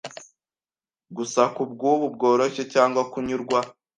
[1.15, 3.59] gusa kubwubu bworoshye cyangwa kunyurwa